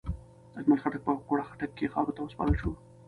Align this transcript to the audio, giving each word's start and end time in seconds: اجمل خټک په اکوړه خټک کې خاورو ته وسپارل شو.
اجمل 0.59 0.79
خټک 0.83 1.01
په 1.05 1.11
اکوړه 1.15 1.43
خټک 1.51 1.71
کې 1.77 1.91
خاورو 1.93 2.15
ته 2.15 2.21
وسپارل 2.21 2.55
شو. 2.61 2.71